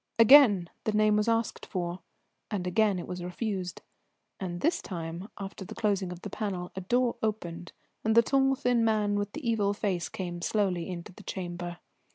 Again 0.17 0.67
the 0.85 0.93
name 0.93 1.15
was 1.15 1.27
asked 1.27 1.63
for, 1.67 1.99
and 2.49 2.65
again 2.65 2.97
it 2.97 3.05
was 3.07 3.23
refused; 3.23 3.83
and 4.39 4.59
this 4.61 4.81
time, 4.81 5.29
after 5.37 5.63
the 5.63 5.75
closing 5.75 6.11
of 6.11 6.23
the 6.23 6.29
panel, 6.31 6.71
a 6.73 6.81
door 6.81 7.17
opened, 7.21 7.71
and 8.03 8.15
the 8.15 8.23
tall 8.23 8.55
thin 8.55 8.83
man 8.83 9.13
with 9.15 9.33
the 9.33 9.47
evil 9.47 9.75
face 9.75 10.09
came 10.09 10.41
slowly 10.41 10.89
into 10.89 11.11
the 11.13 11.21
chamber. 11.21 11.77